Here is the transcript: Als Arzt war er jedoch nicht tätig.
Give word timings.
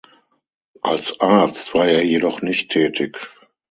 Als 0.81 1.19
Arzt 1.19 1.75
war 1.75 1.87
er 1.87 2.01
jedoch 2.01 2.41
nicht 2.41 2.71
tätig. 2.71 3.19